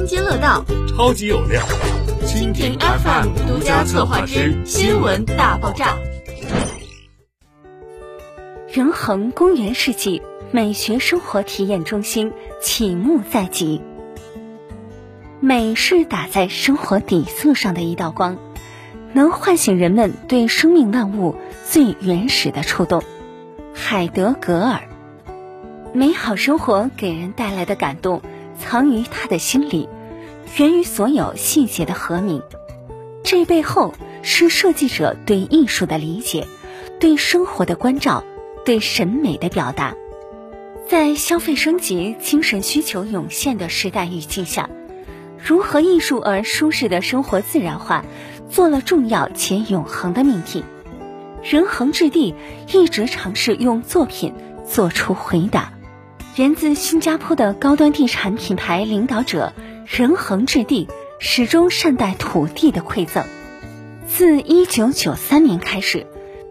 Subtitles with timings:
[0.00, 1.60] 津津乐道，超级有料。
[2.24, 5.98] 蜻蜓 FM 独家策划之新闻大爆炸。
[8.72, 12.32] 仁恒公园世纪美学生活体验中心
[12.62, 13.82] 启幕在即。
[15.38, 18.38] 美是打在生活底色上的一道光，
[19.12, 21.36] 能唤醒人们对生命万物
[21.68, 23.02] 最原始的触动。
[23.74, 24.80] 海德格尔，
[25.92, 28.22] 美好生活给人带来的感动，
[28.60, 29.88] 藏于他的心里，
[30.58, 32.42] 源于所有细节的和鸣。
[33.24, 36.46] 这背后是设计者对艺术的理解，
[37.00, 38.22] 对生活的关照，
[38.64, 39.96] 对审美的表达。
[40.88, 44.68] 在消费升级、精神需求涌现的时代语境下。
[45.38, 48.04] 如何艺术而舒适的生活自然化，
[48.50, 50.64] 做了重要且永恒的命题。
[51.42, 52.34] 仁恒置地
[52.72, 54.34] 一直尝试用作品
[54.68, 55.72] 做出回答。
[56.36, 59.52] 源自新加坡的高端地产品牌领导者
[59.84, 60.86] 仁恒置地
[61.18, 63.24] 始终善待土地的馈赠。
[64.06, 66.06] 自1993年开始，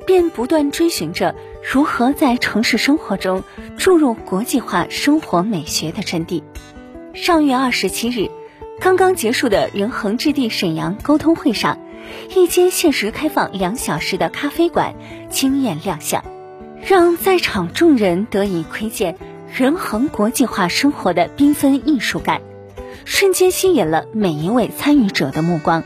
[0.05, 1.33] 便不断追寻着
[1.71, 3.43] 如何在城市生活中
[3.77, 6.43] 注入国际化生活美学的真谛。
[7.13, 8.29] 上月二十七日。
[8.81, 11.79] 刚刚结束的仁恒置地沈阳沟通会上，
[12.33, 14.95] 一间限时开放两小时的咖啡馆
[15.29, 16.23] 惊艳亮相，
[16.81, 19.17] 让在场众人得以窥见
[19.51, 22.41] 仁恒国际化生活的缤纷艺术感，
[23.03, 25.83] 瞬间吸引了每一位参与者的目光。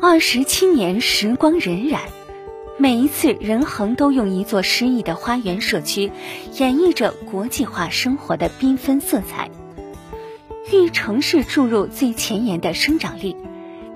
[0.00, 1.98] 二十七年时光荏苒，
[2.78, 6.10] 每一次仁恒都用一座诗意的花园社区，
[6.56, 9.50] 演绎着国际化生活的缤纷色彩。
[10.72, 13.36] 为城市注入最前沿的生长力，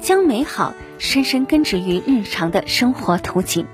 [0.01, 3.67] 将美好深深根植于日常的生活图景，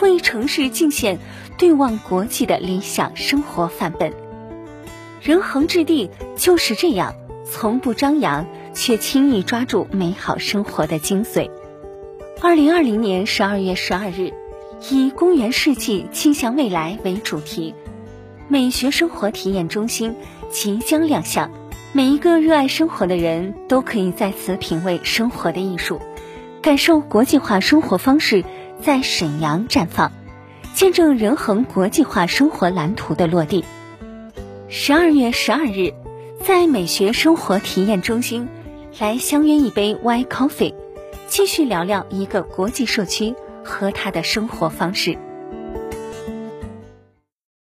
[0.00, 1.18] 为城市尽显
[1.58, 4.12] 对望国际的理想生活范本。
[5.22, 7.14] 仁恒置地就是这样，
[7.50, 11.50] 从不张扬，却轻易抓住美好生活的精髓。
[12.40, 14.32] 二零二零年十二月十二日，
[14.90, 17.74] 以“公园世纪，倾向未来”为主题，
[18.46, 20.14] 美学生活体验中心
[20.50, 21.50] 即将亮相。
[21.92, 25.98] 每一个热爱生活的人都可以在此品味生活的艺术，
[26.60, 28.44] 感受国际化生活方式
[28.86, 30.12] 在沈阳绽放，
[30.72, 33.64] 见证仁恒国际化生活蓝图的落地。
[34.68, 35.92] 十二月十二日，
[36.44, 38.48] 在美学生活体验中心，
[39.00, 40.72] 来相约一杯 Y Coffee，
[41.26, 45.18] 继续聊聊一个国际社区和他的生活方式。